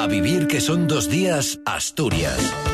[0.00, 2.69] A vivir que son dos días, Asturias.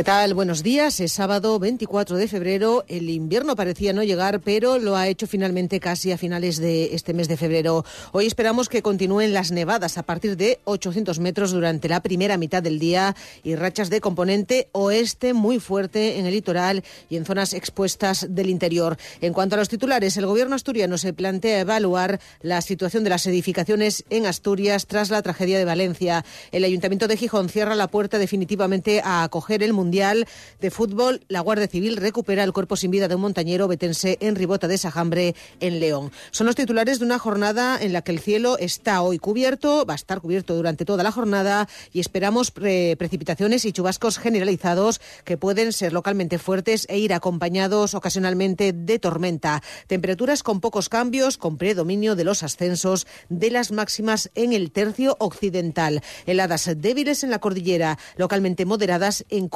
[0.00, 0.32] ¿Qué tal?
[0.32, 0.98] Buenos días.
[1.00, 2.86] Es sábado 24 de febrero.
[2.88, 7.12] El invierno parecía no llegar, pero lo ha hecho finalmente casi a finales de este
[7.12, 7.84] mes de febrero.
[8.12, 12.62] Hoy esperamos que continúen las nevadas a partir de 800 metros durante la primera mitad
[12.62, 17.52] del día y rachas de componente oeste muy fuerte en el litoral y en zonas
[17.52, 18.96] expuestas del interior.
[19.20, 23.26] En cuanto a los titulares, el gobierno asturiano se plantea evaluar la situación de las
[23.26, 26.24] edificaciones en Asturias tras la tragedia de Valencia.
[26.52, 30.28] El ayuntamiento de Gijón cierra la puerta definitivamente a acoger el Mundial
[30.60, 34.36] de Fútbol, la Guardia Civil recupera el cuerpo sin vida de un montañero betense en
[34.36, 36.12] Ribota de Sajambre, en León.
[36.30, 39.94] Son los titulares de una jornada en la que el cielo está hoy cubierto, va
[39.94, 45.72] a estar cubierto durante toda la jornada y esperamos precipitaciones y chubascos generalizados que pueden
[45.72, 49.60] ser localmente fuertes e ir acompañados ocasionalmente de tormenta.
[49.88, 55.16] Temperaturas con pocos cambios, con predominio de los ascensos de las máximas en el tercio
[55.18, 56.00] occidental.
[56.26, 59.48] Heladas débiles en la cordillera, localmente moderadas en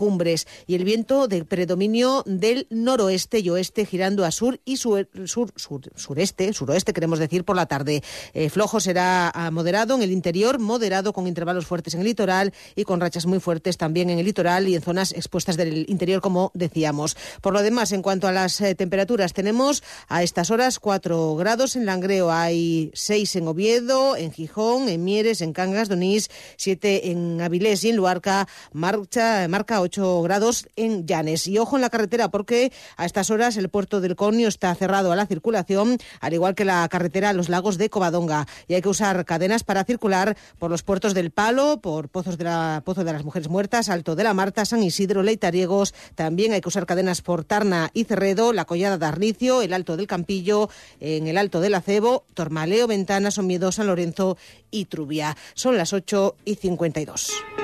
[0.67, 5.53] y el viento de predominio del noroeste y oeste girando a sur y sur, sur,
[5.97, 8.03] sureste, suroeste queremos decir por la tarde.
[8.33, 12.53] Eh, flojo será ah, moderado en el interior, moderado con intervalos fuertes en el litoral
[12.77, 16.21] y con rachas muy fuertes también en el litoral y en zonas expuestas del interior
[16.21, 17.17] como decíamos.
[17.41, 21.77] Por lo demás, en cuanto a las eh, temperaturas, tenemos a estas horas 4 grados
[21.77, 27.41] en Langreo, hay 6 en Oviedo, en Gijón, en Mieres, en Cangas, Donís, 7 en
[27.41, 31.47] Avilés y en Luarca, marcha, marca 8 grados en Llanes.
[31.47, 35.13] Y ojo en la carretera porque a estas horas el puerto del Conio está cerrado
[35.13, 38.47] a la circulación, al igual que la carretera a los lagos de Covadonga.
[38.69, 42.45] Y hay que usar cadenas para circular por los puertos del Palo, por Pozos de
[42.45, 45.95] la, Pozo de las Mujeres Muertas, Alto de la Marta, San Isidro, Leitariegos.
[46.15, 49.97] También hay que usar cadenas por Tarna y Cerredo, la Collada de Arnicio, el Alto
[49.97, 50.69] del Campillo,
[51.01, 54.37] en el Alto del Acebo, Tormaleo, Ventana, Somiedo, San Lorenzo
[54.71, 55.37] y Trubia.
[55.55, 57.64] Son las 8 y 52.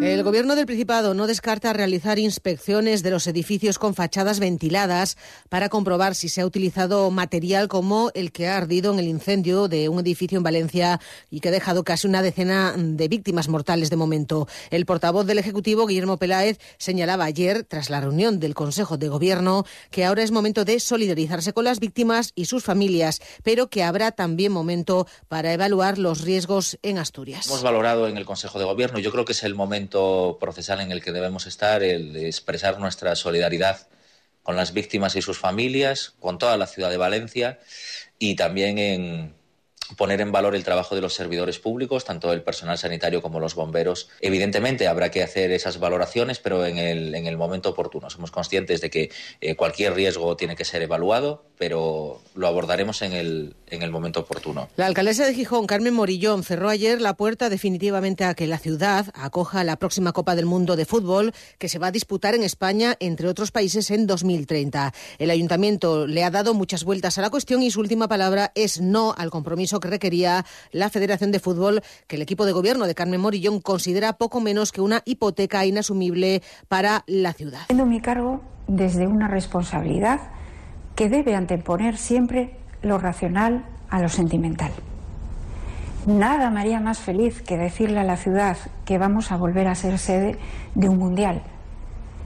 [0.00, 5.18] El Gobierno del Principado no descarta realizar inspecciones de los edificios con fachadas ventiladas
[5.50, 9.68] para comprobar si se ha utilizado material como el que ha ardido en el incendio
[9.68, 11.00] de un edificio en Valencia
[11.30, 14.48] y que ha dejado casi una decena de víctimas mortales de momento.
[14.70, 19.66] El portavoz del Ejecutivo, Guillermo Peláez, señalaba ayer, tras la reunión del Consejo de Gobierno,
[19.90, 24.12] que ahora es momento de solidarizarse con las víctimas y sus familias, pero que habrá
[24.12, 27.48] también momento para evaluar los riesgos en Asturias.
[27.48, 29.89] Hemos valorado en el Consejo de Gobierno, yo creo que es el momento
[30.40, 33.88] procesal en el que debemos estar, el expresar nuestra solidaridad
[34.42, 37.58] con las víctimas y sus familias, con toda la ciudad de Valencia
[38.18, 39.34] y también en
[39.96, 43.54] poner en valor el trabajo de los servidores públicos, tanto el personal sanitario como los
[43.54, 44.08] bomberos.
[44.20, 48.10] Evidentemente habrá que hacer esas valoraciones, pero en el, en el momento oportuno.
[48.10, 53.12] Somos conscientes de que eh, cualquier riesgo tiene que ser evaluado, pero lo abordaremos en
[53.12, 54.68] el, en el momento oportuno.
[54.76, 59.06] La alcaldesa de Gijón, Carmen Morillón, cerró ayer la puerta definitivamente a que la ciudad
[59.14, 62.96] acoja la próxima Copa del Mundo de Fútbol que se va a disputar en España,
[63.00, 64.92] entre otros países, en 2030.
[65.18, 68.80] El ayuntamiento le ha dado muchas vueltas a la cuestión y su última palabra es
[68.80, 72.94] no al compromiso que requería la Federación de Fútbol, que el equipo de gobierno de
[72.94, 77.66] Carmen Morillón considera poco menos que una hipoteca inasumible para la ciudad.
[77.68, 80.20] Tengo mi cargo desde una responsabilidad
[80.94, 84.72] que debe anteponer siempre lo racional a lo sentimental.
[86.06, 89.74] Nada me haría más feliz que decirle a la ciudad que vamos a volver a
[89.74, 90.38] ser sede
[90.74, 91.42] de un mundial.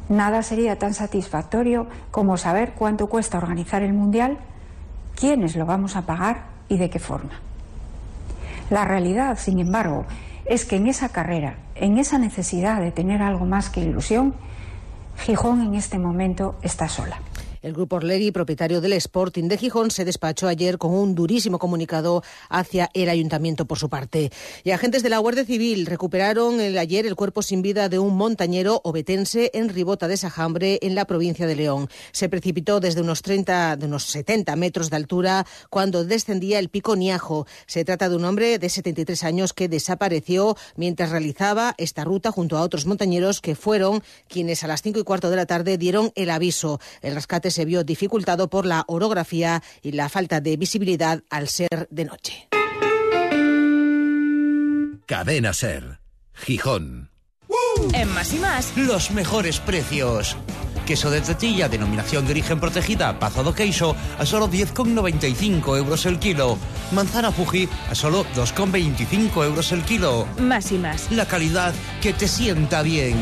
[0.09, 4.38] Nada sería tan satisfactorio como saber cuánto cuesta organizar el mundial,
[5.16, 7.41] quiénes lo vamos a pagar y de qué forma.
[8.71, 10.06] La realidad, sin embargo,
[10.47, 14.34] es que en esa carrera, en esa necesidad de tener algo más que ilusión,
[15.18, 17.18] Gijón en este momento está sola.
[17.65, 22.22] El grupo Orlegui, propietario del Sporting de Gijón, se despachó ayer con un durísimo comunicado
[22.51, 24.31] hacia el ayuntamiento por su parte.
[24.65, 28.19] Y agentes de la Guardia Civil recuperaron el, ayer el cuerpo sin vida de un
[28.19, 31.89] montañero obetense en Ribota de Sajambre, en la provincia de León.
[32.13, 36.97] Se precipitó desde unos 30, de unos 70 metros de altura cuando descendía el pico
[36.97, 37.47] Niajo.
[37.65, 42.59] Se trata de un hombre de 73 años que desapareció mientras realizaba esta ruta junto
[42.59, 46.13] a otros montañeros que fueron quienes a las cinco y cuarto de la tarde dieron
[46.15, 46.78] el aviso.
[47.01, 51.89] El rescate se vio dificultado por la orografía y la falta de visibilidad al ser
[51.91, 52.48] de noche.
[55.06, 56.01] Cadena Ser.
[56.34, 57.10] Gijón.
[57.92, 60.36] En más y más, los mejores precios.
[60.86, 66.59] Queso de tetilla, denominación de origen protegida, pasado queso, a solo 10,95 euros el kilo.
[66.92, 70.27] Manzana Fuji, a solo 2,25 euros el kilo.
[70.39, 71.10] Más y más.
[71.10, 71.72] La calidad
[72.03, 73.16] que te sienta bien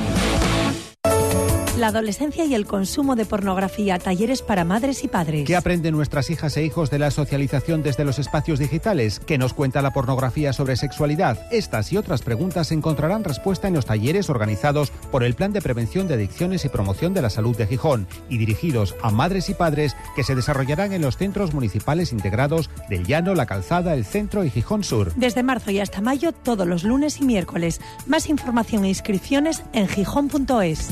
[1.76, 5.46] la adolescencia y el consumo de pornografía, talleres para madres y padres.
[5.46, 9.20] ¿Qué aprenden nuestras hijas e hijos de la socialización desde los espacios digitales?
[9.20, 11.46] ¿Qué nos cuenta la pornografía sobre sexualidad?
[11.50, 16.08] Estas y otras preguntas encontrarán respuesta en los talleres organizados por el Plan de Prevención
[16.08, 19.96] de Adicciones y Promoción de la Salud de Gijón y dirigidos a madres y padres
[20.14, 24.50] que se desarrollarán en los centros municipales integrados del Llano, La Calzada, el Centro y
[24.50, 25.12] Gijón Sur.
[25.16, 27.80] Desde marzo y hasta mayo, todos los lunes y miércoles.
[28.06, 30.90] Más información e inscripciones en gijón.es.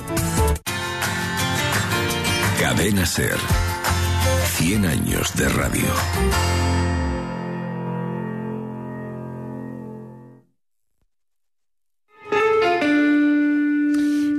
[2.61, 3.39] Cadena Ser.
[4.59, 5.89] 100 años de radio.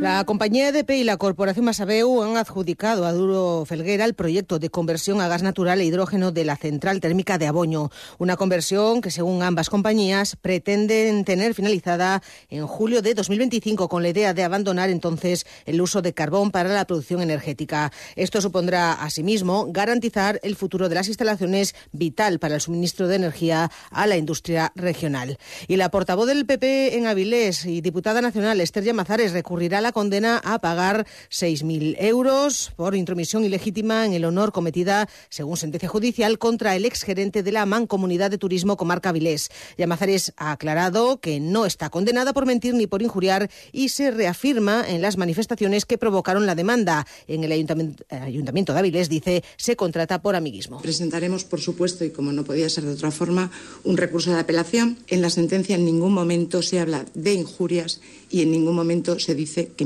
[0.02, 4.72] La compañía EDP y la corporación Masabeu han adjudicado a Duro Felguera el proyecto de
[4.72, 7.92] conversión a gas natural e hidrógeno de la central térmica de Aboño.
[8.18, 14.10] Una conversión que, según ambas compañías, pretenden tener finalizada en julio de 2025 con la
[14.10, 17.92] idea de abandonar entonces el uso de carbón para la producción energética.
[18.16, 23.70] Esto supondrá, asimismo, garantizar el futuro de las instalaciones vital para el suministro de energía
[23.92, 25.38] a la industria regional.
[25.68, 29.91] Y la portavoz del PP en Avilés y diputada nacional Esther Llamazares recurrirá a la
[29.92, 36.38] condena a pagar 6.000 euros por intromisión ilegítima en el honor cometida, según sentencia judicial,
[36.40, 39.50] contra el exgerente de la Mancomunidad de Turismo Comarca Vilés.
[39.78, 44.84] Llamazares ha aclarado que no está condenada por mentir ni por injuriar y se reafirma
[44.88, 47.06] en las manifestaciones que provocaron la demanda.
[47.28, 50.82] En el Ayuntamiento, Ayuntamiento de Avilés dice se contrata por amiguismo.
[50.82, 53.52] Presentaremos, por supuesto, y como no podía ser de otra forma,
[53.84, 54.98] un recurso de apelación.
[55.08, 59.36] En la sentencia en ningún momento se habla de injurias y en ningún momento se
[59.36, 59.81] dice que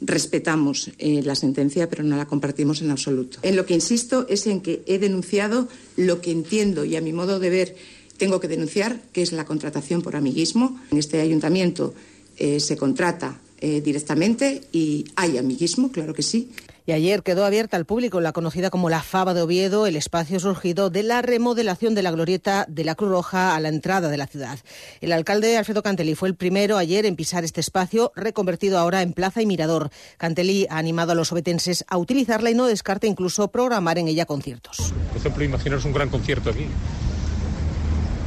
[0.00, 3.38] Respetamos eh, la sentencia, pero no la compartimos en absoluto.
[3.42, 7.12] En lo que insisto es en que he denunciado lo que entiendo y a mi
[7.12, 7.76] modo de ver
[8.16, 10.80] tengo que denunciar, que es la contratación por amiguismo.
[10.90, 11.94] En este ayuntamiento
[12.36, 16.50] eh, se contrata eh, directamente y hay amiguismo, claro que sí.
[16.86, 20.38] Y ayer quedó abierta al público la conocida como la Fava de Oviedo, el espacio
[20.38, 24.18] surgido de la remodelación de la glorieta de la Cruz Roja a la entrada de
[24.18, 24.58] la ciudad.
[25.00, 29.14] El alcalde Alfredo Cantelí fue el primero ayer en pisar este espacio, reconvertido ahora en
[29.14, 29.88] plaza y mirador.
[30.18, 34.26] Cantelí ha animado a los obetenses a utilizarla y no descarta incluso programar en ella
[34.26, 34.92] conciertos.
[35.08, 36.66] Por ejemplo, imaginaros un gran concierto aquí.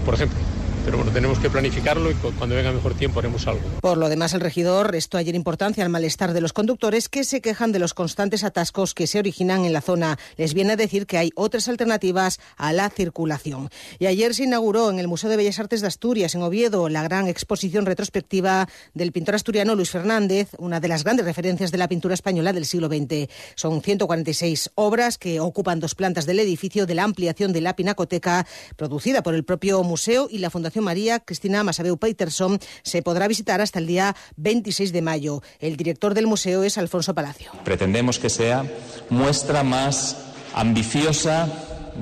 [0.03, 0.56] Por ejemplo
[0.87, 3.59] pero bueno, tenemos que planificarlo y cuando venga mejor tiempo haremos algo.
[3.81, 7.41] Por lo demás, el regidor restó ayer importancia al malestar de los conductores que se
[7.41, 10.17] quejan de los constantes atascos que se originan en la zona.
[10.37, 13.69] Les viene a decir que hay otras alternativas a la circulación.
[13.99, 17.03] Y ayer se inauguró en el Museo de Bellas Artes de Asturias, en Oviedo, la
[17.03, 21.89] gran exposición retrospectiva del pintor asturiano Luis Fernández, una de las grandes referencias de la
[21.89, 23.29] pintura española del siglo XX.
[23.55, 28.47] Son 146 obras que ocupan dos plantas del edificio de la ampliación de la Pinacoteca,
[28.77, 33.61] producida por el propio museo y la Fundación María Cristina Masabeu Peterson se podrá visitar
[33.61, 35.41] hasta el día 26 de mayo.
[35.59, 37.51] El director del museo es Alfonso Palacio.
[37.63, 38.65] Pretendemos que sea
[39.09, 40.17] muestra más
[40.53, 41.47] ambiciosa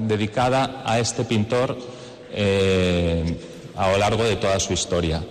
[0.07, 1.77] dedicada a este pintor
[2.31, 3.37] eh,
[3.75, 5.23] a lo largo de toda su historia.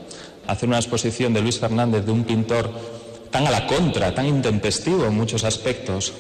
[0.46, 2.70] Hacer una exposición de Luis Fernández, de un pintor
[3.30, 6.12] tan a la contra, tan intempestivo en muchos aspectos.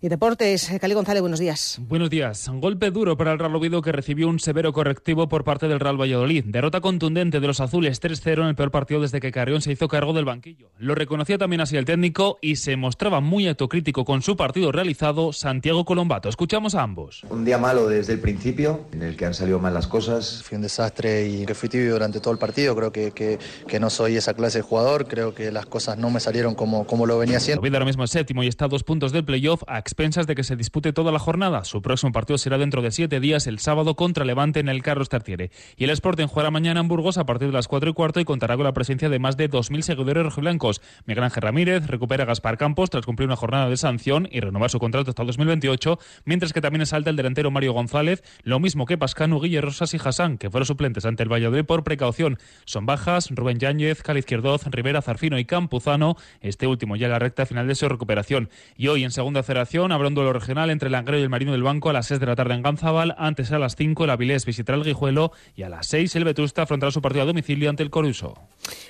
[0.00, 1.78] Y deportes, Cali González, buenos días.
[1.82, 2.50] Buenos días.
[2.54, 6.00] Golpe duro para el Real Oviedo que recibió un severo correctivo por parte del Real
[6.00, 6.44] Valladolid.
[6.46, 9.88] Derrota contundente de los azules 3-0 en el peor partido desde que Carrión se hizo
[9.88, 10.70] cargo del banquillo.
[10.78, 15.32] Lo reconocía también así el técnico y se mostraba muy autocrítico con su partido realizado
[15.32, 16.28] Santiago Colombato.
[16.28, 17.22] Escuchamos a ambos.
[17.30, 20.42] Un día malo desde el principio, en el que han salido mal las cosas.
[20.42, 22.74] Fui un desastre y que fui tibio durante todo el partido.
[22.76, 25.06] Creo que, que, que, no soy esa clase de jugador.
[25.06, 27.60] Creo que las cosas no me salieron como, como lo venía haciendo.
[27.60, 30.34] Oviedo ahora mismo es séptimo y está a dos puntos del playoff a expensas de
[30.34, 31.62] que se dispute toda la jornada.
[31.62, 35.08] Su próximo partido será dentro de siete días, el sábado, contra Levante en el Carlos
[35.08, 35.52] Tartiere.
[35.76, 38.24] Y el Sporting jugará mañana en Burgos a partir de las cuatro y cuarto y
[38.24, 40.82] contará con la presencia de más de 2.000 seguidores rojiblancos.
[41.06, 44.68] Miguel Ángel Ramírez recupera a Gaspar Campos tras cumplir una jornada de sanción y renovar
[44.68, 48.98] su contrato hasta 2028, mientras que también salta el delantero Mario González, lo mismo que
[48.98, 52.38] Pascano, Guille Rosas y Hassan, que fueron suplentes ante el Valladolid por precaución.
[52.64, 57.20] Son bajas Rubén Yáñez, Cali Izquierdoz, Rivera, Zarfino y Campuzano, este último ya en la
[57.20, 58.50] recta final de su recuperación.
[58.76, 59.44] Y hoy en segunda
[59.82, 62.20] habrá un duelo regional entre el Langreo y el Marino del Banco a las 6
[62.20, 63.14] de la tarde en Ganzabal.
[63.18, 66.62] Antes a las 5 el Avilés visitará el Guijuelo y a las 6 el Vetusta
[66.62, 68.38] afrontará su partido a domicilio ante el Coruso.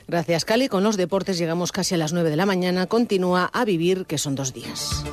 [0.07, 0.69] Gracias, Cali.
[0.69, 2.87] Con los deportes llegamos casi a las 9 de la mañana.
[2.87, 5.05] Continúa a vivir, que son dos días.